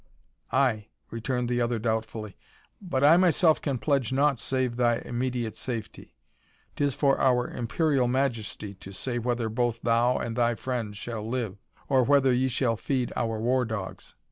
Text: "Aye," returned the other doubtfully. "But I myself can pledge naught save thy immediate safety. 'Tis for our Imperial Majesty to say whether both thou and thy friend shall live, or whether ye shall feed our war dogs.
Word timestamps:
"Aye," 0.51 0.87
returned 1.11 1.47
the 1.47 1.61
other 1.61 1.77
doubtfully. 1.77 2.35
"But 2.81 3.03
I 3.03 3.17
myself 3.17 3.61
can 3.61 3.77
pledge 3.77 4.11
naught 4.11 4.39
save 4.39 4.75
thy 4.75 4.95
immediate 4.95 5.55
safety. 5.55 6.15
'Tis 6.75 6.95
for 6.95 7.19
our 7.19 7.47
Imperial 7.47 8.07
Majesty 8.07 8.73
to 8.73 8.91
say 8.93 9.19
whether 9.19 9.47
both 9.47 9.81
thou 9.83 10.17
and 10.17 10.35
thy 10.35 10.55
friend 10.55 10.97
shall 10.97 11.21
live, 11.29 11.59
or 11.87 12.01
whether 12.01 12.33
ye 12.33 12.47
shall 12.47 12.77
feed 12.77 13.13
our 13.15 13.37
war 13.39 13.63
dogs. 13.63 14.15